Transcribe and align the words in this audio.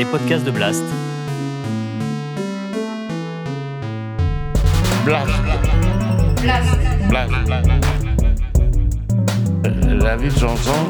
les 0.00 0.06
podcasts 0.06 0.46
de 0.46 0.50
Blast. 0.50 0.82
Blast. 5.04 5.30
Blast. 7.10 7.32
La 10.02 10.16
vie 10.16 10.30
de 10.30 10.38
Jean-Jean. 10.38 10.82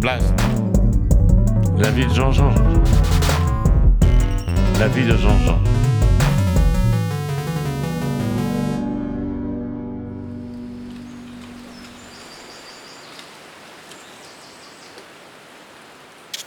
Blast. 0.00 0.34
La 1.78 1.90
vie 1.92 2.06
de 2.06 2.12
Jean-Jean. 2.12 2.52
La 4.80 4.88
vie 4.88 5.04
de 5.04 5.16
Jean-Jean. 5.16 5.73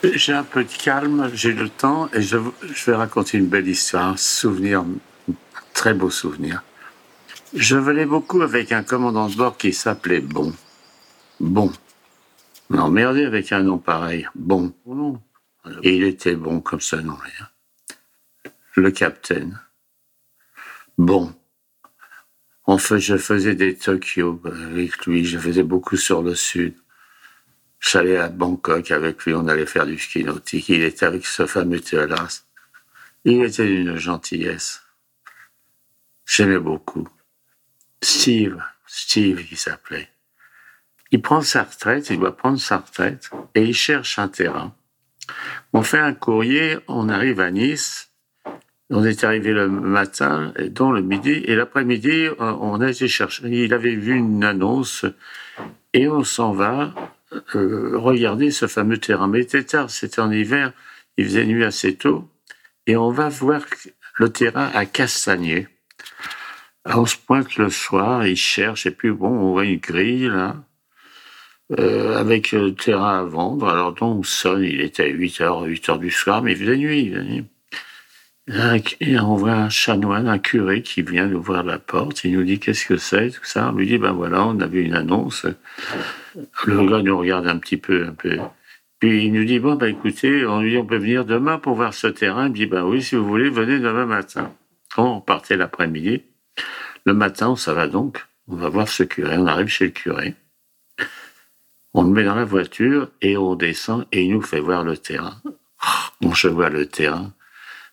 J'ai 0.03 0.33
un 0.33 0.43
peu 0.43 0.63
de 0.63 0.71
calme, 0.71 1.29
j'ai 1.33 1.53
le 1.53 1.69
temps 1.69 2.09
et 2.13 2.21
je, 2.21 2.37
je, 2.61 2.91
vais 2.91 2.95
raconter 2.95 3.37
une 3.37 3.47
belle 3.47 3.67
histoire, 3.67 4.09
un 4.09 4.17
souvenir, 4.17 4.81
un 4.81 5.33
très 5.73 5.93
beau 5.93 6.09
souvenir. 6.09 6.63
Je 7.53 7.77
venais 7.77 8.05
beaucoup 8.05 8.41
avec 8.41 8.71
un 8.71 8.83
commandant 8.83 9.27
de 9.27 9.35
bord 9.35 9.57
qui 9.57 9.73
s'appelait 9.73 10.20
Bon. 10.20 10.53
Bon. 11.39 11.71
Emmerdé 12.70 13.25
avec 13.25 13.51
un 13.51 13.63
nom 13.63 13.77
pareil. 13.77 14.27
Bon. 14.35 14.73
Et 15.83 15.95
il 15.95 16.03
était 16.03 16.35
bon 16.35 16.59
comme 16.59 16.81
ça, 16.81 17.01
non 17.01 17.15
rien. 17.15 17.48
Le 18.75 18.91
capitaine. 18.91 19.59
Bon. 20.98 21.34
En 22.65 22.77
fait, 22.77 22.99
je 22.99 23.17
faisais 23.17 23.55
des 23.55 23.75
Tokyo 23.75 24.41
avec 24.45 25.05
lui, 25.05 25.23
je 25.23 25.39
faisais 25.39 25.63
beaucoup 25.63 25.95
sur 25.95 26.21
le 26.21 26.35
sud. 26.35 26.75
J'allais 27.80 28.17
à 28.17 28.30
Bangkok 28.30 28.91
avec 28.91 29.23
lui, 29.26 29.34
on 29.34 29.48
allait 29.48 29.66
faire 29.66 29.85
du 29.85 29.98
ski 29.98 30.23
nautique. 30.23 30.70
Il 30.70 30.84
était 30.84 31.05
avec 31.05 31.26
ce 31.26 31.46
fameux 31.46 31.79
Théolas. 31.79 32.43
Il 33.24 33.43
était 33.43 33.65
d'une 33.65 33.98
gentillesse. 33.98 34.84
J'aimais 36.26 36.60
beaucoup. 36.60 37.07
Steve, 38.01 38.62
Steve, 38.85 39.46
il 39.51 39.57
s'appelait. 39.57 40.10
Il 41.12 41.21
prend 41.21 41.41
sa 41.41 41.63
retraite, 41.63 42.10
il 42.10 42.20
doit 42.20 42.35
prendre 42.35 42.60
sa 42.60 42.77
retraite, 42.77 43.29
et 43.55 43.63
il 43.63 43.74
cherche 43.74 44.20
un 44.20 44.27
terrain. 44.27 44.76
On 45.73 45.82
fait 45.82 45.99
un 45.99 46.13
courrier, 46.13 46.77
on 46.88 47.10
arrive 47.10 47.40
à 47.40 47.51
Nice, 47.51 48.12
on 48.90 49.04
est 49.04 49.23
arrivé 49.23 49.54
le 49.54 49.70
matin, 49.70 50.54
et 50.57 50.70
dans 50.70 50.91
le 50.91 51.01
midi, 51.01 51.32
et 51.46 51.55
l'après-midi, 51.55 52.27
on 52.40 52.82
a 52.82 52.90
été 52.90 53.07
chercher. 53.07 53.48
Il 53.48 53.73
avait 53.73 53.96
vu 53.96 54.16
une 54.16 54.44
annonce, 54.44 55.05
et 55.94 56.07
on 56.07 56.23
s'en 56.23 56.51
va 56.51 56.94
euh, 57.55 57.97
regarder 57.97 58.51
ce 58.51 58.67
fameux 58.67 58.97
terrain. 58.97 59.27
Mais 59.27 59.41
c'était 59.43 59.63
tard, 59.63 59.89
c'était 59.89 60.21
en 60.21 60.31
hiver, 60.31 60.73
il 61.17 61.25
faisait 61.25 61.45
nuit 61.45 61.63
assez 61.63 61.95
tôt, 61.95 62.29
et 62.85 62.95
on 62.95 63.11
va 63.11 63.29
voir 63.29 63.61
le 64.16 64.29
terrain 64.29 64.69
à 64.73 64.85
Castagnier. 64.85 65.67
On 66.85 67.05
se 67.05 67.17
pointe 67.17 67.57
le 67.57 67.69
soir, 67.69 68.25
il 68.25 68.38
cherche, 68.38 68.85
et 68.85 68.91
puis 68.91 69.11
bon, 69.11 69.29
on 69.29 69.51
voit 69.51 69.66
une 69.66 69.79
grille 69.79 70.29
là, 70.29 70.55
euh, 71.78 72.17
avec 72.17 72.53
le 72.53 72.73
terrain 72.73 73.19
à 73.19 73.23
vendre. 73.23 73.67
Alors 73.67 73.94
donc 73.94 74.19
on 74.19 74.23
sonne, 74.23 74.63
il 74.63 74.79
était 74.81 75.03
à 75.03 75.07
8 75.07 75.41
heures, 75.41 75.61
8 75.63 75.89
heures 75.89 76.00
du 76.00 76.11
soir, 76.11 76.41
mais 76.41 76.53
il. 76.53 76.57
Il 76.57 76.66
faisait 76.66 76.78
nuit. 76.78 77.45
Et 79.01 79.19
on 79.19 79.35
voit 79.35 79.51
un 79.51 79.69
chanoine, 79.69 80.28
un 80.28 80.40
curé 80.40 80.81
qui 80.81 81.01
vient 81.01 81.28
nous 81.28 81.41
voir 81.41 81.63
la 81.63 81.79
porte. 81.79 82.23
Il 82.23 82.34
nous 82.34 82.44
dit 82.44 82.59
qu'est-ce 82.59 82.85
que 82.85 82.95
c'est, 82.95 83.31
tout 83.31 83.44
ça? 83.44 83.69
On 83.69 83.73
lui 83.73 83.88
dit 83.88 83.97
ben 83.97 84.13
voilà, 84.13 84.45
on 84.45 84.59
a 84.62 84.67
vu 84.67 84.84
une 84.84 84.94
annonce. 84.94 85.45
Le 86.66 86.89
gars 86.89 87.01
nous 87.01 87.17
regarde 87.17 87.47
un 87.47 87.57
petit 87.57 87.75
peu, 87.75 88.06
un 88.07 88.13
peu. 88.13 88.38
Puis 89.00 89.25
il 89.25 89.34
nous 89.34 89.44
dit 89.44 89.59
bon 89.59 89.75
ben 89.75 89.88
écoutez, 89.88 90.45
on 90.45 90.62
lui 90.62 90.72
dit 90.72 90.78
on 90.78 90.85
peut 90.85 90.97
venir 90.97 91.25
demain 91.25 91.57
pour 91.57 91.75
voir 91.75 91.94
ce 91.94 92.07
terrain. 92.07 92.47
Il 92.47 92.53
dit 92.53 92.66
ben 92.67 92.84
oui, 92.84 93.01
si 93.01 93.16
vous 93.16 93.28
voulez, 93.28 93.50
venez 93.50 93.79
demain 93.79 94.06
matin. 94.06 94.53
On 94.95 95.19
partait 95.19 95.57
l'après-midi. 95.57 96.23
Le 97.05 97.13
matin, 97.13 97.57
ça 97.57 97.73
va 97.73 97.88
donc. 97.88 98.25
On 98.47 98.55
va 98.55 98.69
voir 98.69 98.88
ce 98.88 99.03
curé. 99.03 99.38
On 99.38 99.45
arrive 99.45 99.67
chez 99.67 99.85
le 99.85 99.91
curé. 99.91 100.35
On 101.93 102.03
le 102.03 102.09
met 102.09 102.23
dans 102.23 102.35
la 102.35 102.45
voiture 102.45 103.09
et 103.22 103.35
on 103.35 103.55
descend 103.55 104.05
et 104.13 104.23
il 104.23 104.31
nous 104.31 104.41
fait 104.41 104.61
voir 104.61 104.83
le 104.83 104.95
terrain. 104.95 105.41
Bon, 106.22 106.33
je 106.33 106.47
vois 106.47 106.69
le 106.69 106.85
terrain. 106.85 107.33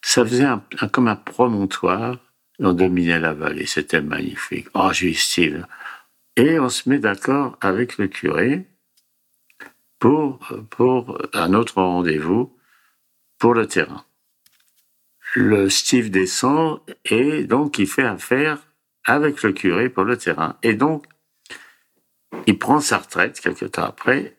Ça 0.07 0.25
faisait 0.25 0.45
un, 0.45 0.63
un, 0.81 0.89
comme 0.89 1.09
un 1.09 1.17
promontoire. 1.17 2.19
On 2.61 2.75
dominait 2.75 3.19
la 3.19 3.33
vallée. 3.33 3.67
C'était 3.67 4.03
magnifique. 4.03 4.69
Oh, 4.75 4.91
j'ai 4.93 5.11
eu 5.11 5.15
style. 5.15 5.67
Et 6.37 6.59
on 6.61 6.69
se 6.69 6.89
met 6.89 6.99
d'accord 6.99 7.57
avec 7.63 7.97
le 7.97 8.07
curé 8.09 8.67
pour, 9.99 10.39
pour 10.69 11.19
un 11.33 11.55
autre 11.55 11.81
rendez-vous 11.81 12.55
pour 13.39 13.55
le 13.55 13.67
terrain. 13.67 14.05
Le 15.35 15.71
Steve 15.71 16.11
descend 16.11 16.81
et 17.07 17.45
donc 17.45 17.79
il 17.79 17.87
fait 17.87 18.05
affaire 18.05 18.59
avec 19.07 19.43
le 19.43 19.53
curé 19.53 19.89
pour 19.89 20.05
le 20.05 20.19
terrain. 20.19 20.59
Et 20.63 20.75
donc, 20.75 21.07
il 22.47 22.59
prend 22.59 22.81
sa 22.81 22.99
retraite 22.99 23.41
quelque 23.41 23.65
temps 23.65 23.85
après 23.85 24.37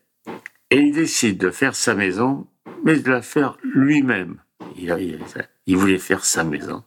et 0.70 0.78
il 0.78 0.94
décide 0.94 1.40
de 1.40 1.50
faire 1.50 1.76
sa 1.76 1.96
maison, 1.96 2.48
mais 2.84 3.00
de 3.00 3.10
la 3.10 3.24
faire 3.24 3.58
lui-même. 3.64 4.40
Il, 4.78 4.96
il, 5.00 5.20
il, 5.66 5.78
voulait 5.78 5.98
faire 5.98 6.24
sa 6.24 6.44
maison. 6.44 6.84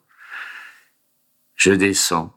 Je 1.55 1.73
descends. 1.73 2.35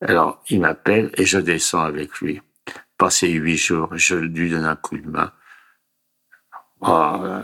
Alors, 0.00 0.42
il 0.50 0.60
m'appelle 0.60 1.10
et 1.16 1.24
je 1.24 1.38
descends 1.38 1.82
avec 1.82 2.20
lui. 2.20 2.42
Passé 2.98 3.28
huit 3.28 3.56
jours, 3.56 3.90
je 3.92 4.16
lui 4.16 4.50
donne 4.50 4.64
un 4.64 4.76
coup 4.76 4.98
de 4.98 5.08
main. 5.08 5.32
Oh, 6.80 7.40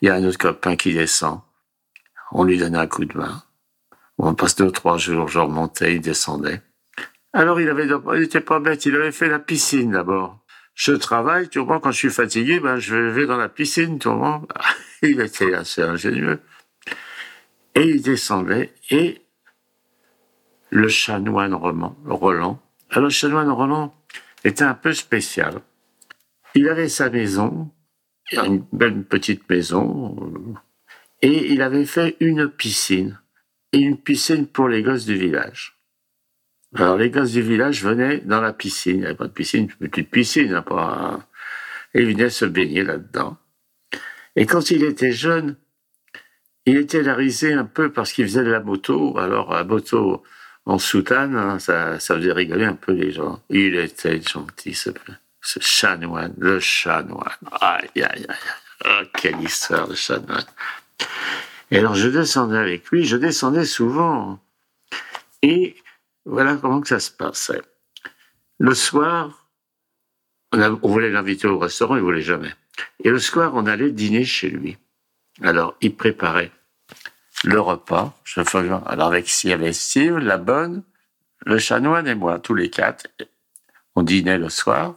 il 0.00 0.06
y 0.06 0.10
a 0.10 0.14
un 0.14 0.24
autre 0.24 0.38
copain 0.38 0.76
qui 0.76 0.92
descend. 0.92 1.40
On 2.32 2.44
lui 2.44 2.58
donne 2.58 2.76
un 2.76 2.86
coup 2.86 3.04
de 3.04 3.16
main. 3.16 3.42
On 4.18 4.34
passe 4.34 4.56
deux 4.56 4.70
trois 4.70 4.98
jours, 4.98 5.28
je 5.28 5.38
remontais, 5.38 5.96
il 5.96 6.00
descendait. 6.00 6.62
Alors 7.32 7.60
il 7.60 7.68
avait, 7.68 7.86
il 7.86 8.22
était 8.22 8.40
pas 8.40 8.60
bête, 8.60 8.84
il 8.84 8.94
avait 8.94 9.12
fait 9.12 9.28
la 9.28 9.38
piscine 9.38 9.92
d'abord. 9.92 10.42
Je 10.74 10.92
travaille, 10.92 11.48
tu 11.48 11.58
vois, 11.58 11.80
quand 11.80 11.90
je 11.90 11.98
suis 11.98 12.10
fatigué, 12.10 12.60
ben 12.60 12.78
je 12.78 12.94
vais 12.94 13.26
dans 13.26 13.36
la 13.36 13.48
piscine, 13.48 13.98
tu 13.98 14.08
vois. 14.08 14.42
Il 15.02 15.20
était 15.20 15.52
assez 15.52 15.82
ingénieux. 15.82 16.40
Et 17.74 17.82
il 17.82 18.02
descendait, 18.02 18.72
et 18.90 19.22
le 20.70 20.88
chanoine 20.88 21.54
Roland, 21.54 21.96
alors 22.90 23.04
le 23.04 23.10
chanoine 23.10 23.50
Roland 23.50 23.94
était 24.44 24.64
un 24.64 24.74
peu 24.74 24.92
spécial. 24.92 25.60
Il 26.54 26.68
avait 26.68 26.88
sa 26.88 27.08
maison, 27.08 27.70
une 28.32 28.64
belle 28.72 29.04
petite 29.04 29.48
maison, 29.48 30.54
et 31.22 31.52
il 31.52 31.62
avait 31.62 31.86
fait 31.86 32.16
une 32.20 32.48
piscine 32.48 33.18
et 33.72 33.78
une 33.78 33.96
piscine 33.96 34.46
pour 34.46 34.68
les 34.68 34.82
gosses 34.82 35.06
du 35.06 35.16
village. 35.16 35.78
Alors 36.74 36.96
les 36.96 37.10
gosses 37.10 37.32
du 37.32 37.42
village 37.42 37.82
venaient 37.82 38.18
dans 38.18 38.40
la 38.40 38.52
piscine, 38.52 38.96
il 38.96 39.00
n'y 39.00 39.06
avait 39.06 39.14
pas 39.14 39.28
de 39.28 39.32
piscine, 39.32 39.68
une 39.80 39.88
petite 39.88 40.10
piscine, 40.10 40.54
hein, 40.54 40.62
pas... 40.62 41.26
et 41.94 42.02
ils 42.02 42.08
venaient 42.08 42.30
se 42.30 42.44
baigner 42.44 42.82
là-dedans. 42.82 43.38
Et 44.36 44.46
quand 44.46 44.70
il 44.70 44.84
était 44.84 45.12
jeune, 45.12 45.56
il 46.66 46.76
était 46.76 47.02
larisé 47.02 47.52
un 47.52 47.64
peu 47.64 47.92
parce 47.92 48.12
qu'il 48.12 48.24
faisait 48.26 48.44
de 48.44 48.50
la 48.50 48.60
moto. 48.60 49.18
Alors 49.18 49.52
la 49.52 49.64
moto 49.64 50.22
en 50.64 50.78
soutane, 50.78 51.36
hein, 51.36 51.58
ça, 51.58 51.98
ça 51.98 52.16
faisait 52.16 52.32
rigoler 52.32 52.66
un 52.66 52.74
peu 52.74 52.92
les 52.92 53.12
gens. 53.12 53.42
Il 53.50 53.76
était 53.76 54.20
gentil, 54.20 54.74
ce, 54.74 54.90
ce 55.40 55.58
chanoine, 55.60 56.34
le 56.38 56.60
chanoine. 56.60 57.32
Aïe, 57.60 57.88
aïe, 57.96 58.26
aïe. 58.28 58.36
Oh, 58.84 59.02
quelle 59.14 59.40
histoire 59.40 59.88
de 59.88 59.94
chanoine. 59.94 60.44
Et 61.70 61.78
alors 61.78 61.94
je 61.94 62.08
descendais 62.08 62.58
avec 62.58 62.90
lui, 62.90 63.04
je 63.04 63.16
descendais 63.16 63.64
souvent. 63.64 64.40
Et 65.42 65.76
voilà 66.24 66.56
comment 66.56 66.80
que 66.80 66.88
ça 66.88 67.00
se 67.00 67.10
passait. 67.10 67.62
Le 68.58 68.74
soir, 68.74 69.48
on, 70.52 70.60
a, 70.60 70.70
on 70.70 70.88
voulait 70.88 71.10
l'inviter 71.10 71.48
au 71.48 71.58
restaurant, 71.58 71.96
il 71.96 72.02
voulait 72.02 72.22
jamais. 72.22 72.54
Et 73.02 73.10
le 73.10 73.18
soir, 73.18 73.52
on 73.54 73.66
allait 73.66 73.90
dîner 73.90 74.24
chez 74.24 74.48
lui. 74.48 74.78
Alors, 75.42 75.76
il 75.80 75.96
préparait 75.96 76.52
le 77.44 77.60
repas. 77.60 78.16
Alors 78.86 79.08
avec 79.08 79.42
il 79.44 79.62
y 79.62 79.74
Steve, 79.74 80.18
la 80.18 80.38
bonne, 80.38 80.84
le 81.44 81.58
chanoine 81.58 82.06
et 82.06 82.14
moi, 82.14 82.38
tous 82.38 82.54
les 82.54 82.70
quatre. 82.70 83.06
On 83.94 84.02
dînait 84.02 84.38
le 84.38 84.48
soir. 84.48 84.94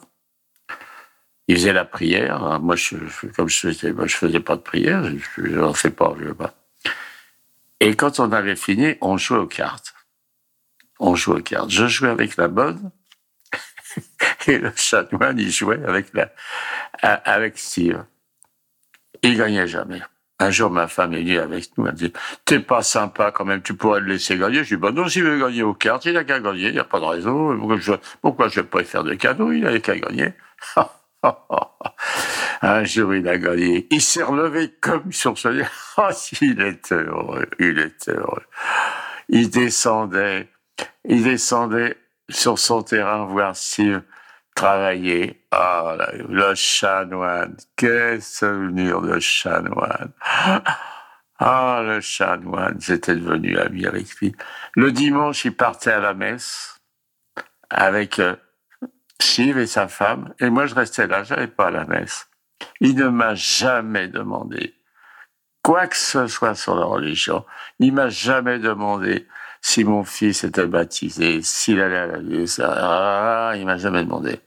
Il 1.47 1.55
faisait 1.55 1.73
la 1.73 1.85
prière. 1.85 2.59
Moi, 2.59 2.75
je, 2.75 2.95
comme 3.35 3.49
je 3.49 3.59
faisais, 3.59 3.91
moi, 3.91 4.07
je 4.07 4.15
faisais 4.15 4.39
pas 4.39 4.55
de 4.55 4.61
prière, 4.61 5.03
je 5.37 5.41
n'en 5.41 5.73
fais 5.73 5.91
pas, 5.91 6.15
je 6.19 6.25
veux 6.25 6.33
pas. 6.33 6.53
Et 7.79 7.95
quand 7.95 8.19
on 8.19 8.31
avait 8.31 8.55
fini, 8.55 8.95
on 9.01 9.17
jouait 9.17 9.39
aux 9.39 9.47
cartes. 9.47 9.93
On 10.99 11.15
jouait 11.15 11.39
aux 11.39 11.43
cartes. 11.43 11.69
Je 11.69 11.87
jouais 11.87 12.09
avec 12.09 12.37
la 12.37 12.47
bonne 12.47 12.91
et 14.47 14.57
le 14.57 14.71
chanoine, 14.75 15.37
il 15.39 15.51
jouait 15.51 15.83
avec 15.83 16.13
la, 16.13 16.31
avec 17.01 17.57
Steve. 17.57 18.05
Il 19.21 19.37
gagnait 19.37 19.67
jamais. 19.67 20.01
Un 20.39 20.51
jour, 20.51 20.69
ma 20.69 20.87
femme 20.87 21.13
est 21.13 21.19
venue 21.19 21.39
avec 21.39 21.77
nous, 21.77 21.85
elle 21.85 21.93
me 21.93 21.97
dit, 21.97 22.13
t'es 22.43 22.59
pas 22.59 22.83
sympa 22.83 23.31
quand 23.31 23.45
même, 23.45 23.61
tu 23.61 23.73
pourrais 23.73 24.01
le 24.01 24.07
laisser 24.07 24.37
gagner. 24.37 24.65
Je 24.65 24.75
dis, 24.75 24.81
bah 24.81 24.91
non, 24.91 25.07
s'il 25.07 25.23
veut 25.23 25.39
gagner 25.39 25.63
aux 25.63 25.73
cartes, 25.73 26.05
il 26.05 26.17
a 26.17 26.25
qu'à 26.25 26.41
gagner, 26.41 26.67
il 26.67 26.73
n'y 26.73 26.79
a 26.79 26.83
pas 26.83 26.99
de 26.99 27.05
raison. 27.05 27.57
Pourquoi 27.57 27.77
je, 27.77 27.93
pourquoi 28.21 28.47
je 28.49 28.59
vais 28.59 28.67
pas 28.67 28.79
lui 28.79 28.85
faire 28.85 29.03
de 29.03 29.13
cadeau, 29.13 29.53
il 29.53 29.65
a 29.65 29.79
qu'à 29.79 29.97
gagner. 29.97 30.33
Un 32.61 32.83
jour, 32.83 33.15
il 33.15 33.27
a 33.27 33.37
gagné. 33.37 33.87
Il 33.91 34.01
s'est 34.01 34.23
relevé 34.23 34.73
comme 34.81 35.11
sur 35.11 35.37
ce 35.37 35.63
Oh, 35.97 36.09
il 36.41 36.61
était 36.61 36.95
heureux, 36.95 37.45
il 37.59 37.79
était 37.79 38.11
heureux. 38.11 38.43
Il 39.29 39.49
descendait, 39.49 40.49
il 41.05 41.23
descendait 41.23 41.97
sur 42.29 42.59
son 42.59 42.83
terrain 42.83 43.25
voir 43.25 43.55
Steve 43.55 44.01
travailler. 44.55 45.44
Ah, 45.57 45.95
le 46.27 46.53
chanoine, 46.53 47.55
quel 47.77 48.21
souvenir 48.21 48.99
de 48.99 49.19
chanoine. 49.19 50.11
Ah, 51.39 51.81
le 51.81 52.01
chanoine, 52.01 52.75
j'étais 52.79 53.15
devenu 53.15 53.57
ami 53.57 53.85
avec 53.85 54.09
lui. 54.15 54.35
Le 54.75 54.91
dimanche, 54.91 55.45
il 55.45 55.55
partait 55.55 55.93
à 55.93 56.01
la 56.01 56.13
messe 56.13 56.81
avec 57.69 58.19
euh, 58.19 58.35
Steve 59.21 59.57
et 59.57 59.67
sa 59.67 59.87
femme, 59.87 60.33
et 60.39 60.49
moi 60.49 60.65
je 60.65 60.75
restais 60.75 61.07
là, 61.07 61.23
j'allais 61.23 61.47
pas 61.47 61.67
à 61.67 61.71
la 61.71 61.85
messe. 61.85 62.27
Il 62.81 62.95
ne 62.95 63.07
m'a 63.07 63.33
jamais 63.35 64.09
demandé 64.09 64.75
quoi 65.61 65.87
que 65.87 65.95
ce 65.95 66.27
soit 66.27 66.55
sur 66.55 66.75
la 66.75 66.85
religion. 66.85 67.45
Il 67.79 67.93
m'a 67.93 68.09
jamais 68.09 68.59
demandé 68.59 69.25
si 69.61 69.85
mon 69.85 70.03
fils 70.03 70.43
était 70.43 70.67
baptisé, 70.67 71.41
s'il 71.41 71.79
allait 71.79 71.97
à 71.97 72.07
la 72.07 72.17
l'église. 72.17 72.61
Ah, 72.61 73.53
il 73.55 73.65
m'a 73.65 73.77
jamais 73.77 74.03
demandé. 74.03 74.41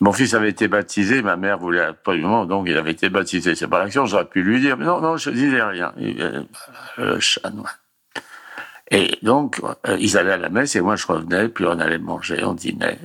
Mon 0.00 0.12
fils 0.12 0.32
avait 0.32 0.48
été 0.48 0.66
baptisé, 0.66 1.20
ma 1.20 1.36
mère 1.36 1.58
voulait 1.58 1.80
absolument, 1.80 2.46
donc 2.46 2.66
il 2.68 2.76
avait 2.76 2.92
été 2.92 3.10
baptisé. 3.10 3.54
C'est 3.54 3.68
pas 3.68 3.78
l'action, 3.78 4.06
j'aurais 4.06 4.24
pu 4.24 4.42
lui 4.42 4.60
dire, 4.60 4.78
mais 4.78 4.86
non, 4.86 5.00
non, 5.00 5.18
je 5.18 5.30
disais 5.30 5.62
rien. 5.62 5.92
Euh, 5.98 6.44
le 6.96 7.20
chanoine. 7.20 7.66
Et 8.90 9.18
donc, 9.22 9.60
euh, 9.86 9.96
ils 10.00 10.16
allaient 10.16 10.32
à 10.32 10.38
la 10.38 10.48
messe 10.48 10.74
et 10.74 10.80
moi 10.80 10.96
je 10.96 11.06
revenais, 11.06 11.48
puis 11.48 11.64
on 11.66 11.78
allait 11.78 11.98
manger, 11.98 12.42
on 12.42 12.54
dînait. 12.54 12.98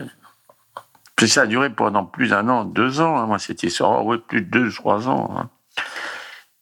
Puis 1.15 1.29
ça 1.29 1.41
a 1.41 1.45
duré 1.45 1.69
pendant 1.69 2.05
plus 2.05 2.29
d'un 2.29 2.47
an, 2.49 2.65
deux 2.65 3.01
ans, 3.01 3.17
hein, 3.17 3.25
moi, 3.25 3.39
cette 3.39 3.63
histoire. 3.63 4.03
Oh, 4.03 4.11
oui, 4.11 4.17
plus 4.17 4.41
de 4.41 4.49
deux, 4.49 4.71
trois 4.71 5.07
ans. 5.07 5.33
Hein. 5.37 5.49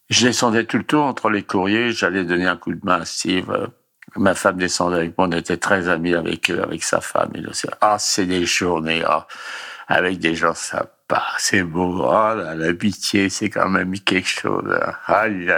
Je 0.09 0.27
descendais 0.27 0.65
tout 0.65 0.77
le 0.77 0.83
tour 0.83 1.03
entre 1.03 1.29
les 1.29 1.44
courriers, 1.44 1.91
j'allais 1.91 2.24
donner 2.24 2.45
un 2.47 2.57
coup 2.57 2.74
de 2.74 2.81
main 2.83 3.01
à 3.01 3.06
Steve. 3.06 3.50
Euh, 3.51 3.68
ma 4.15 4.36
femme 4.36 4.57
descendait 4.57 4.97
avec 4.97 5.18
moi, 5.18 5.27
on 5.27 5.31
était 5.31 5.57
très 5.57 5.89
amis 5.89 6.13
avec 6.13 6.51
eux, 6.51 6.62
avec 6.62 6.83
sa 6.83 7.01
femme. 7.01 7.31
Ah, 7.81 7.97
c'est 8.00 8.25
des 8.25 8.45
journées, 8.45 9.03
ah, 9.07 9.27
avec 9.88 10.19
des 10.19 10.35
gens 10.35 10.53
sympas, 10.53 11.35
c'est 11.38 11.63
beau. 11.63 12.06
Oh, 12.06 12.33
l'amitié, 12.56 13.30
c'est 13.30 13.50
quand 13.50 13.69
même 13.69 13.97
quelque 14.00 14.30
chose. 14.30 14.77
Aïe. 15.07 15.51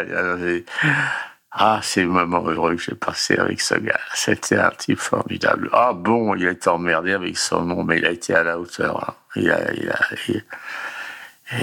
Ah, 1.57 1.79
c'est 1.81 2.01
le 2.01 2.09
moment 2.09 2.45
heureux 2.45 2.75
que 2.75 2.81
j'ai 2.81 2.95
passé 2.95 3.37
avec 3.37 3.61
ce 3.61 3.75
gars. 3.75 3.99
C'était 4.13 4.57
un 4.57 4.71
type 4.71 4.99
formidable. 4.99 5.69
Ah 5.71 5.93
bon, 5.93 6.35
il 6.35 6.49
a 6.49 6.71
emmerdé 6.71 7.13
avec 7.13 7.37
son 7.37 7.61
nom, 7.61 7.85
mais 7.85 7.99
il 7.99 8.05
a 8.05 8.11
été 8.11 8.35
à 8.35 8.43
la 8.43 8.59
hauteur. 8.59 9.09
Hein. 9.09 9.13
Il 9.37 9.49
a, 9.49 9.73
il 9.73 9.89
a, 9.89 9.97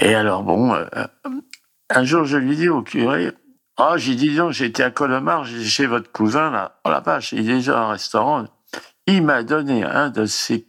Et 0.01 0.15
alors 0.15 0.45
bon, 0.45 0.75
euh, 0.75 0.87
un 1.91 2.05
jour 2.05 2.25
je 2.25 2.39
lui 2.39 2.57
dis 2.57 2.71
au 2.71 2.81
curé, 2.81 3.33
ah, 3.77 3.99
j'ai 3.99 4.15
dit 4.15 4.35
non, 4.35 4.51
j'étais 4.51 4.83
à 4.83 4.91
Colomar, 4.91 5.45
chez 5.45 5.87
votre 5.87 6.11
cousin 6.11 6.51
là. 6.51 6.81
Oh 6.87 6.91
la 6.91 7.01
vache, 7.01 7.33
il 7.33 7.51
est 7.51 7.57
déjà 7.57 7.79
un 7.79 7.91
restaurant. 7.91 8.47
Il 9.07 9.23
m'a 9.23 9.43
donné 9.43 9.85
un 9.85 10.09
de 10.09 10.25
ses 10.25 10.67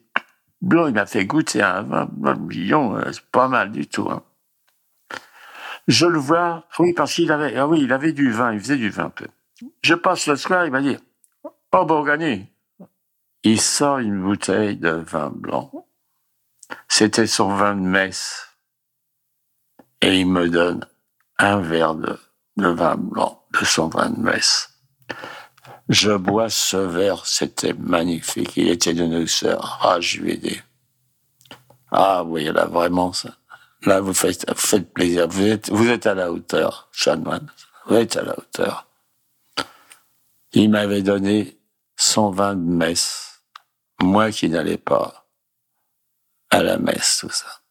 blancs, 0.64 0.88
il 0.90 0.96
m'a 0.96 1.06
fait 1.06 1.26
goûter 1.26 1.62
un 1.62 1.84
vin, 1.84 2.36
million, 2.36 2.96
euh, 2.96 3.12
c'est 3.12 3.26
pas 3.26 3.48
mal 3.48 3.72
du 3.72 3.88
tout. 3.88 4.10
Hein. 4.10 4.24
Je 5.88 6.06
le 6.06 6.18
vois, 6.18 6.66
oui, 6.80 6.94
parce 6.94 7.14
qu'il 7.14 7.32
avait, 7.32 7.56
ah 7.58 7.68
oui, 7.68 7.82
il 7.82 7.92
avait 7.92 8.14
du 8.14 8.32
vin, 8.32 8.54
il 8.54 8.60
faisait 8.60 8.78
du 8.78 8.90
vin 8.90 9.06
un 9.06 9.10
peu. 9.10 9.28
Je 9.82 9.94
passe 9.94 10.28
le 10.28 10.36
soir, 10.36 10.66
il 10.66 10.72
m'a 10.72 10.82
dit, 10.82 10.98
oh 11.44 11.86
Bourgani. 11.86 12.48
Il 13.44 13.60
sort 13.60 14.00
une 14.00 14.22
bouteille 14.22 14.78
de 14.78 14.90
vin 14.90 15.30
blanc. 15.30 15.86
C'était 16.88 17.28
son 17.28 17.54
vin 17.54 17.76
de 17.76 17.82
messe. 17.82 18.48
Et 20.02 20.22
il 20.22 20.28
me 20.28 20.50
donne 20.50 20.86
un 21.38 21.60
verre 21.60 21.96
de, 21.96 22.18
vin 22.56 22.96
blanc, 22.96 23.44
de 23.52 23.66
son 23.66 23.90
vin 23.90 24.10
de 24.10 24.20
messe. 24.20 24.73
Je 25.90 26.12
bois 26.12 26.50
ce 26.50 26.78
verre, 26.78 27.26
c'était 27.26 27.74
magnifique. 27.74 28.56
Il 28.56 28.70
était 28.70 28.94
de 28.94 29.06
douceur. 29.06 29.80
Ah, 29.82 30.00
je 30.00 30.20
lui 30.20 30.34
ai 30.34 30.38
dit. 30.38 30.62
Ah 31.92 32.24
oui, 32.24 32.46
là, 32.46 32.66
vraiment, 32.66 33.12
ça. 33.14 33.36
Là, 33.84 34.00
vous 34.00 34.14
faites, 34.14 34.46
faites 34.56 34.94
plaisir. 34.94 35.28
Vous 35.28 35.46
êtes, 35.46 35.70
vous 35.70 35.90
êtes 35.90 36.06
à 36.08 36.14
la 36.14 36.32
hauteur, 36.32 36.88
chanoine. 36.92 37.52
Vous 37.86 37.96
êtes 37.96 38.16
à 38.16 38.24
la 38.24 38.38
hauteur. 38.38 38.88
Il 40.54 40.70
m'avait 40.70 41.02
donné 41.02 41.58
son 41.98 42.32
vin 42.32 42.56
de 42.56 42.62
messe. 42.62 43.42
Moi 44.02 44.32
qui 44.32 44.50
n'allais 44.50 44.78
pas 44.78 45.28
à 46.50 46.64
la 46.64 46.78
messe, 46.78 47.18
tout 47.20 47.30
ça. 47.30 47.62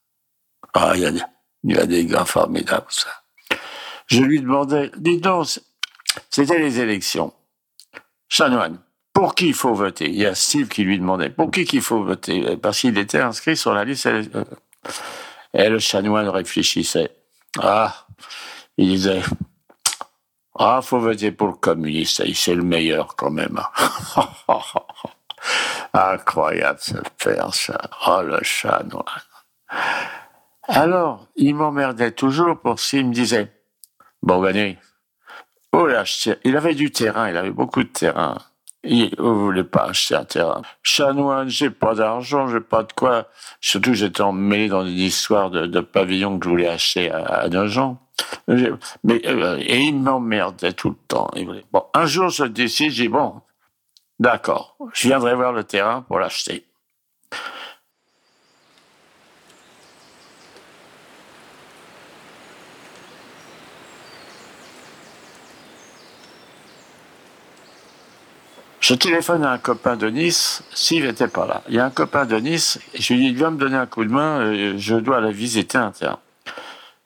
Ah, 0.74 0.92
il 0.94 1.02
y 1.02 1.06
a, 1.06 1.10
il 1.64 1.76
y 1.76 1.78
a 1.78 1.86
des 1.86 2.04
gars 2.04 2.24
formidables, 2.24 2.86
ça. 2.90 3.08
Je 4.06 4.20
lui 4.20 4.40
demandais, 4.40 4.90
dis 4.96 5.18
donc, 5.18 5.60
c'était 6.28 6.58
les 6.58 6.80
élections. 6.80 7.32
Chanoine, 8.32 8.78
pour 9.12 9.34
qui 9.34 9.48
il 9.48 9.54
faut 9.54 9.74
voter? 9.74 10.08
Il 10.08 10.16
y 10.16 10.24
a 10.24 10.34
Steve 10.34 10.68
qui 10.68 10.84
lui 10.84 10.98
demandait, 10.98 11.28
pour 11.28 11.50
qui 11.50 11.68
il 11.70 11.82
faut 11.82 12.02
voter? 12.02 12.56
Parce 12.56 12.80
qu'il 12.80 12.96
était 12.96 13.20
inscrit 13.20 13.58
sur 13.58 13.74
la 13.74 13.84
liste. 13.84 14.06
Euh, 14.06 14.24
et 15.52 15.68
le 15.68 15.78
chanoine 15.78 16.30
réfléchissait. 16.30 17.14
Ah, 17.60 18.06
il 18.78 18.88
disait, 18.88 19.20
ah, 20.58 20.80
faut 20.82 20.98
voter 20.98 21.30
pour 21.30 21.48
le 21.48 21.52
communiste, 21.52 22.24
c'est 22.34 22.54
le 22.54 22.62
meilleur 22.62 23.16
quand 23.16 23.30
même. 23.30 23.60
Incroyable 25.92 26.78
ce 26.80 26.96
père, 27.22 27.54
ça. 27.54 27.78
Oh, 28.06 28.22
le 28.22 28.42
chanoine. 28.42 29.04
Alors, 30.68 31.28
il 31.36 31.54
m'emmerdait 31.54 32.12
toujours 32.12 32.58
pour 32.58 32.80
s'il 32.80 33.08
me 33.08 33.12
disait, 33.12 33.52
bon, 34.22 34.40
venez, 34.40 34.78
oh 35.72 35.86
là, 35.86 36.04
il 36.44 36.56
avait 36.56 36.74
du 36.74 36.90
terrain, 36.90 37.28
il 37.28 37.36
avait 37.36 37.50
beaucoup 37.50 37.82
de 37.82 37.88
terrain. 37.88 38.38
Il 38.84 39.14
ne 39.16 39.22
voulait 39.22 39.62
pas 39.64 39.84
acheter 39.90 40.16
un 40.16 40.24
terrain. 40.24 40.62
Chanoine, 40.82 41.48
j'ai 41.48 41.70
pas 41.70 41.94
d'argent, 41.94 42.48
j'ai 42.48 42.60
pas 42.60 42.82
de 42.82 42.92
quoi. 42.92 43.28
Surtout, 43.60 43.94
j'étais 43.94 44.22
emmêlé 44.22 44.68
dans 44.68 44.84
une 44.84 44.98
histoire 44.98 45.50
de, 45.50 45.66
de 45.66 45.80
pavillon 45.80 46.38
que 46.38 46.44
je 46.46 46.50
voulais 46.50 46.68
acheter 46.68 47.10
à, 47.10 47.22
à 47.22 47.48
Nogent. 47.48 47.96
Mais, 48.48 48.70
euh, 49.26 49.56
et 49.60 49.82
il 49.82 50.00
m'emmerdait 50.00 50.72
tout 50.72 50.90
le 50.90 50.96
temps. 51.06 51.30
Bon, 51.72 51.84
un 51.94 52.06
jour, 52.06 52.28
je 52.28 52.44
décide, 52.44 52.90
j'ai 52.90 53.08
bon, 53.08 53.40
d'accord, 54.18 54.76
je 54.94 55.08
viendrai 55.08 55.34
voir 55.34 55.52
le 55.52 55.64
terrain 55.64 56.02
pour 56.02 56.18
l'acheter. 56.18 56.66
Je 68.82 68.94
téléphone 68.94 69.44
à 69.44 69.52
un 69.52 69.58
copain 69.58 69.96
de 69.96 70.08
Nice, 70.08 70.64
s'il 70.74 71.04
n'était 71.04 71.28
pas 71.28 71.46
là. 71.46 71.62
Il 71.68 71.74
y 71.76 71.78
a 71.78 71.84
un 71.84 71.90
copain 71.90 72.26
de 72.26 72.36
Nice, 72.36 72.80
je 72.94 73.14
lui 73.14 73.20
dis, 73.20 73.26
il 73.28 73.38
va 73.38 73.52
me 73.52 73.56
donner 73.56 73.76
un 73.76 73.86
coup 73.86 74.04
de 74.04 74.10
main, 74.10 74.40
euh, 74.40 74.74
je 74.76 74.96
dois 74.96 75.20
la 75.20 75.30
visiter 75.30 75.78
un 75.78 75.92
terrain. 75.92 76.18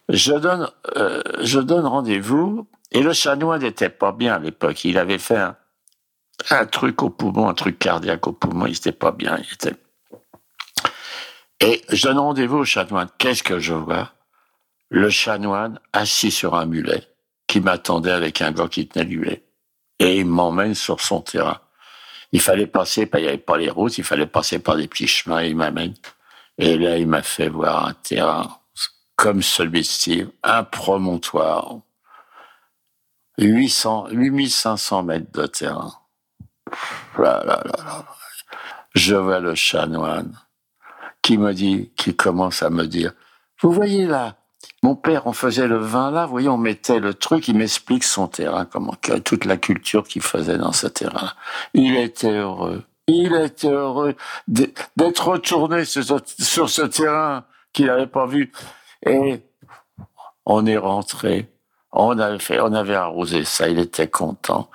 Je 0.09 0.33
donne, 0.33 0.71
euh, 0.97 1.23
je 1.43 1.61
donne 1.61 1.85
rendez-vous, 1.85 2.67
et 2.93 3.03
le 3.03 3.13
chanois 3.13 3.59
n'était 3.59 3.91
pas 3.91 4.13
bien 4.13 4.37
à 4.37 4.39
l'époque. 4.39 4.87
Il 4.87 4.97
avait 4.97 5.19
fait 5.19 5.37
un, 5.37 6.65
truc 6.65 7.03
au 7.03 7.11
poumon, 7.11 7.47
un 7.47 7.53
truc 7.53 7.79
cardiaque 7.79 8.27
au 8.27 8.33
poumon, 8.33 8.65
il 8.65 8.73
n'était 8.73 8.93
pas 8.93 9.13
bien. 9.13 9.37
Il 9.37 9.53
était... 9.53 9.77
Et 11.61 11.83
je 11.91 12.09
donne 12.09 12.19
rendez-vous 12.19 12.57
au 12.57 12.65
chanoine. 12.65 13.11
Qu'est-ce 13.19 13.43
que 13.43 13.59
je 13.59 13.75
vois? 13.75 14.13
Le 14.89 15.11
chanoine 15.11 15.79
assis 15.93 16.31
sur 16.31 16.55
un 16.55 16.65
mulet, 16.65 17.07
qui 17.47 17.61
m'attendait 17.61 18.13
avec 18.13 18.41
un 18.41 18.53
gars 18.53 18.69
qui 18.69 18.89
tenait 18.89 19.05
le 19.05 19.11
mulet. 19.19 19.45
Et 19.99 20.21
il 20.21 20.27
m'emmène 20.27 20.75
sur 20.75 21.03
son 21.03 21.21
terrain. 21.21 21.61
Il 22.33 22.41
fallait 22.41 22.67
passer, 22.67 23.09
il 23.13 23.21
n'y 23.21 23.29
avait 23.29 23.39
pas 23.39 23.57
les 23.57 23.71
routes, 23.71 23.99
il 23.99 24.05
fallait 24.05 24.27
passer 24.27 24.59
par 24.59 24.77
des 24.77 24.89
petits 24.89 25.07
chemins, 25.07 25.43
il 25.43 25.57
m'amène. 25.57 25.95
Et 26.59 26.77
là, 26.77 26.97
il 26.97 27.07
m'a 27.07 27.23
fait 27.23 27.49
voir 27.49 27.87
un 27.87 27.95
terrain 27.95 28.59
comme 29.17 29.43
celui-ci, 29.43 30.27
un 30.43 30.63
promontoire, 30.63 31.79
800, 33.39 34.09
8500 34.11 35.03
mètres 35.03 35.33
de 35.33 35.47
terrain. 35.47 35.93
Là, 37.19 37.43
là, 37.45 37.63
là, 37.65 38.05
Je 38.95 39.15
vois 39.15 39.41
le 39.41 39.55
chanoine 39.55 40.39
qui 41.23 41.39
me 41.39 41.53
dit, 41.53 41.93
qui 41.97 42.15
commence 42.15 42.63
à 42.63 42.71
me 42.71 42.87
dire, 42.87 43.13
vous 43.61 43.73
voyez 43.73 44.07
là, 44.07 44.37
mon 44.87 44.95
père, 44.95 45.27
on 45.27 45.33
faisait 45.33 45.67
le 45.67 45.79
vin 45.79 46.13
là, 46.13 46.27
vous 46.27 46.31
voyez, 46.31 46.49
on 46.49 46.59
mettait 46.59 47.01
le 47.01 47.13
truc, 47.13 47.49
il 47.49 47.57
m'explique 47.57 48.05
son 48.05 48.29
terrain, 48.29 48.65
comment, 48.67 48.95
toute 49.25 49.45
la 49.45 49.57
culture 49.57 50.05
qu'il 50.07 50.23
faisait 50.23 50.59
dans 50.59 50.71
ce 50.71 50.87
terrain. 50.87 51.33
Il 51.75 51.97
était 51.97 52.31
heureux. 52.31 52.85
Il 53.09 53.35
était 53.35 53.67
heureux 53.67 54.15
d'être 54.47 55.27
retourné 55.27 55.85
sur, 55.85 56.05
ce 56.05 56.83
terrain 56.83 57.45
qu'il 57.73 57.87
n'avait 57.87 58.07
pas 58.07 58.27
vu. 58.27 58.53
Et 59.05 59.41
on 60.45 60.65
est 60.67 60.77
rentré. 60.77 61.51
On 61.91 62.17
avait 62.21 62.39
fait, 62.39 62.61
on 62.61 62.73
avait 62.73 62.95
arrosé 62.95 63.45
ça. 63.45 63.69
Il 63.69 63.81
était 63.81 64.09
content. 64.09 64.71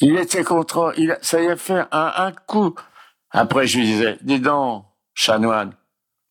Il 0.00 0.16
était 0.16 0.44
content. 0.44 0.92
Il, 0.92 1.18
ça 1.20 1.42
y 1.42 1.48
a 1.48 1.56
fait 1.56 1.84
un, 1.92 2.12
un 2.16 2.32
coup. 2.32 2.74
Après, 3.32 3.66
je 3.66 3.80
lui 3.80 3.84
disais, 3.84 4.16
dis 4.22 4.40
donc, 4.40 4.86
chanoine, 5.12 5.74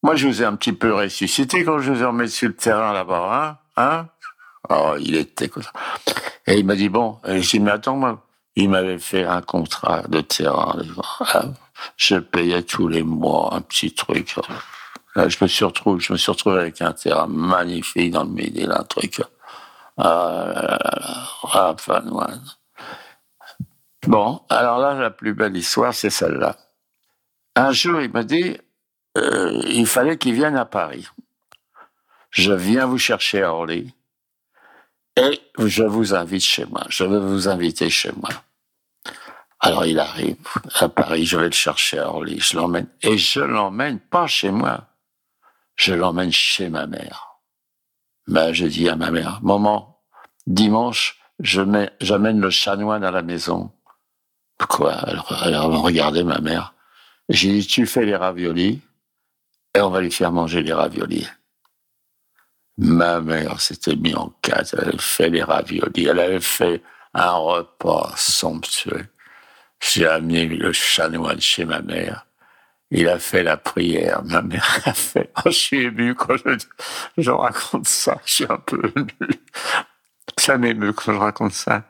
Moi, 0.04 0.16
je 0.16 0.28
vous 0.28 0.42
ai 0.42 0.46
un 0.46 0.56
petit 0.56 0.74
peu 0.74 0.94
ressuscité 0.94 1.64
quand 1.64 1.80
je 1.80 1.92
vous 1.92 2.02
ai 2.02 2.06
remis 2.06 2.30
sur 2.30 2.50
le 2.50 2.56
terrain 2.56 2.94
là-bas, 2.94 3.60
hein, 3.78 3.84
hein 3.84 4.08
Oh, 4.70 4.96
il 5.00 5.16
était 5.16 5.48
comme 5.48 5.64
ça. 5.64 5.72
Et 6.46 6.60
il 6.60 6.66
m'a 6.66 6.76
dit, 6.76 6.90
bon, 6.90 7.20
j'ai 7.26 7.40
dit, 7.40 7.60
mais 7.60 7.72
attends, 7.72 7.96
moi, 7.96 8.24
il 8.56 8.70
m'avait 8.70 9.00
fait 9.00 9.24
un 9.24 9.42
contrat 9.42 10.02
de 10.08 10.22
terrain. 10.22 10.78
Je 11.96 12.16
payais 12.16 12.64
tous 12.64 12.88
les 12.88 13.04
mois 13.04 13.54
un 13.54 13.62
petit 13.62 13.94
truc. 13.94 14.36
Là, 15.16 15.30
je 15.30 15.38
me 15.42 15.48
suis 15.48 15.64
retrouvé, 15.64 16.00
je 16.00 16.14
me 16.14 16.18
suis 16.18 16.32
retrouvé 16.32 16.60
avec 16.60 16.82
un 16.82 16.92
terrain 16.92 17.28
magnifique 17.28 18.12
dans 18.12 18.24
le 18.24 18.30
milieu 18.30 18.72
un 18.72 18.84
truc. 18.84 19.22
Ah, 19.98 20.78
ah, 21.54 21.76
Bon, 24.08 24.42
alors 24.50 24.80
là, 24.80 24.94
la 24.94 25.10
plus 25.12 25.34
belle 25.34 25.56
histoire, 25.58 25.94
c'est 25.94 26.10
celle-là. 26.10 26.56
Un 27.56 27.72
jour, 27.72 28.02
il 28.02 28.12
m'a 28.12 28.24
dit, 28.24 28.58
euh, 29.18 29.62
il 29.68 29.88
fallait 29.88 30.18
qu'il 30.18 30.34
vienne 30.34 30.56
à 30.56 30.66
Paris. 30.66 31.08
Je 32.30 32.52
viens 32.54 32.86
vous 32.86 32.98
chercher 32.98 33.42
à 33.42 33.54
Orly 33.54 33.94
et 35.16 35.42
je 35.58 35.84
vous 35.84 36.14
invite 36.14 36.44
chez 36.44 36.66
moi. 36.66 36.84
Je 36.90 37.04
veux 37.04 37.20
vous 37.20 37.48
inviter 37.48 37.90
chez 37.90 38.12
moi. 38.12 38.30
Alors 39.60 39.86
il 39.86 40.00
arrive 40.00 40.38
à 40.76 40.88
Paris, 40.88 41.26
je 41.26 41.38
vais 41.38 41.48
le 41.48 41.52
chercher 41.52 41.98
à 41.98 42.10
Orly, 42.10 42.40
je 42.40 42.56
l'emmène 42.56 42.88
et 43.02 43.18
je 43.18 43.40
l'emmène 43.40 44.00
pas 44.00 44.28
chez 44.28 44.52
moi, 44.52 44.86
je 45.76 45.96
l'emmène 45.96 46.32
chez 46.32 46.70
ma 46.70 46.86
mère. 46.86 47.40
Ben, 48.28 48.54
je 48.54 48.66
dis 48.66 48.88
à 48.88 48.96
ma 48.96 49.10
mère, 49.10 49.40
maman, 49.42 50.00
dimanche, 50.46 51.20
j'amène 51.40 52.40
le 52.40 52.50
chanoine 52.52 53.04
à 53.04 53.10
la 53.10 53.24
maison. 53.24 53.72
Quoi 54.70 54.94
alors, 54.94 55.34
alors, 55.44 55.82
regardez 55.82 56.24
ma 56.24 56.40
mère. 56.40 56.74
J'ai 57.30 57.52
dit, 57.52 57.68
tu 57.68 57.86
fais 57.86 58.06
les 58.06 58.16
raviolis 58.16 58.82
on 59.82 59.90
va 59.90 60.02
lui 60.02 60.12
faire 60.12 60.32
manger 60.32 60.64
les 60.64 60.74
raviolis. 60.74 61.28
Ma 62.78 63.22
mère 63.22 63.60
s'était 63.60 63.96
mise 63.96 64.16
en 64.16 64.30
quatre, 64.42 64.76
elle 64.78 64.90
avait 64.90 64.98
fait 65.00 65.30
les 65.30 65.44
raviolis, 65.44 66.06
elle 66.06 66.20
avait 66.20 66.40
fait 66.40 66.84
un 67.14 67.32
repas 67.32 68.14
somptueux. 68.16 69.08
J'ai 69.80 70.08
amené 70.08 70.46
le 70.46 70.72
chanoine 70.74 71.42
chez 71.42 71.66
ma 71.66 71.82
mère. 71.82 72.26
Il 72.90 73.10
a 73.10 73.20
fait 73.20 73.44
la 73.44 73.58
prière. 73.58 74.24
Ma 74.24 74.42
mère 74.42 74.80
a 74.86 74.94
fait. 74.94 75.32
Oh, 75.38 75.42
je 75.50 75.58
suis 75.58 75.82
ému 75.84 76.16
quand 76.16 76.38
je, 76.38 76.58
je 77.18 77.32
raconte 77.32 77.88
ça. 77.88 78.20
Je 78.26 78.34
suis 78.34 78.46
un 78.50 78.58
peu 78.58 78.82
ému. 78.96 79.30
Ça 80.38 80.58
m'émeut 80.58 80.94
quand 80.94 81.14
je 81.14 81.18
raconte 81.18 81.54
ça. 81.54 81.84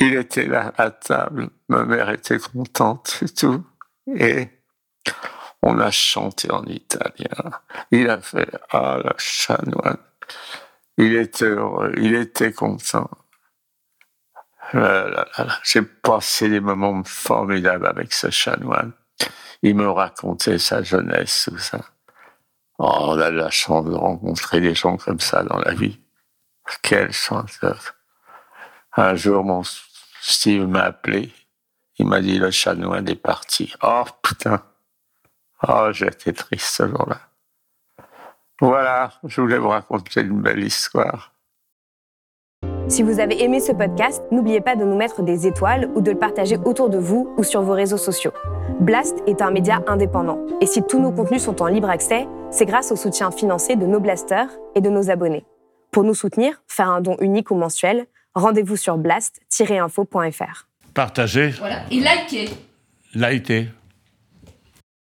Il 0.00 0.14
était 0.14 0.46
là 0.46 0.72
à 0.76 0.90
table. 0.90 1.50
Ma 1.68 1.84
mère 1.84 2.10
était 2.10 2.38
contente 2.38 3.18
et 3.22 3.28
tout. 3.28 3.64
Et 4.06 4.48
on 5.62 5.78
a 5.78 5.90
chanté 5.90 6.50
en 6.50 6.64
italien. 6.64 7.52
Il 7.90 8.10
a 8.10 8.20
fait 8.20 8.50
Ah, 8.70 8.98
la 9.02 9.14
chanoine. 9.18 9.98
Il 10.98 11.16
était 11.16 11.46
heureux, 11.46 11.92
il 11.96 12.14
était 12.14 12.52
content. 12.52 13.10
J'ai 15.64 15.82
passé 15.82 16.48
des 16.48 16.60
moments 16.60 17.02
formidables 17.04 17.86
avec 17.86 18.12
ce 18.12 18.30
chanoine. 18.30 18.92
Il 19.62 19.76
me 19.76 19.88
racontait 19.90 20.58
sa 20.58 20.82
jeunesse, 20.82 21.48
tout 21.50 21.58
ça. 21.58 21.80
Oh, 22.78 22.90
on 23.00 23.20
a 23.20 23.30
la 23.30 23.50
chance 23.50 23.84
de 23.84 23.94
rencontrer 23.94 24.60
des 24.60 24.74
gens 24.74 24.96
comme 24.96 25.20
ça 25.20 25.42
dans 25.44 25.58
la 25.58 25.72
vie. 25.74 26.00
Quelle 26.82 27.12
chance. 27.12 27.60
Un 28.96 29.14
jour, 29.14 29.44
mon 29.44 29.62
Steve 30.20 30.66
m'a 30.66 30.82
appelé. 30.82 31.32
Il 31.98 32.06
m'a 32.06 32.20
dit, 32.20 32.38
le 32.38 32.50
chanoine 32.50 33.08
est 33.08 33.14
parti. 33.14 33.74
Oh, 33.82 34.04
putain. 34.22 34.62
Oh, 35.68 35.88
j'étais 35.92 36.32
triste 36.32 36.66
ce 36.66 36.88
jour-là. 36.88 37.20
Voilà, 38.60 39.12
je 39.24 39.40
voulais 39.40 39.58
vous 39.58 39.68
raconter 39.68 40.20
une 40.20 40.40
belle 40.40 40.62
histoire. 40.62 41.32
Si 42.88 43.02
vous 43.02 43.20
avez 43.20 43.42
aimé 43.42 43.60
ce 43.60 43.72
podcast, 43.72 44.22
n'oubliez 44.30 44.60
pas 44.60 44.76
de 44.76 44.84
nous 44.84 44.96
mettre 44.96 45.22
des 45.22 45.46
étoiles 45.46 45.90
ou 45.94 46.00
de 46.00 46.10
le 46.10 46.18
partager 46.18 46.58
autour 46.64 46.90
de 46.90 46.98
vous 46.98 47.32
ou 47.36 47.42
sur 47.42 47.62
vos 47.62 47.72
réseaux 47.72 47.96
sociaux. 47.96 48.32
Blast 48.80 49.16
est 49.26 49.40
un 49.40 49.50
média 49.50 49.82
indépendant. 49.86 50.44
Et 50.60 50.66
si 50.66 50.82
tous 50.82 51.00
nos 51.00 51.12
contenus 51.12 51.42
sont 51.42 51.62
en 51.62 51.66
libre 51.66 51.88
accès, 51.88 52.26
c'est 52.50 52.66
grâce 52.66 52.92
au 52.92 52.96
soutien 52.96 53.30
financier 53.30 53.76
de 53.76 53.86
nos 53.86 54.00
blasters 54.00 54.50
et 54.74 54.80
de 54.80 54.90
nos 54.90 55.10
abonnés. 55.10 55.44
Pour 55.90 56.04
nous 56.04 56.14
soutenir, 56.14 56.62
faire 56.66 56.88
un 56.88 57.00
don 57.00 57.16
unique 57.20 57.50
ou 57.50 57.54
mensuel, 57.54 58.06
rendez-vous 58.34 58.76
sur 58.76 58.98
blast-info.fr. 58.98 60.66
Partagez. 60.94 61.50
Voilà. 61.58 61.82
Et 61.90 62.00
likez. 62.00 62.50
Likez. 63.14 63.68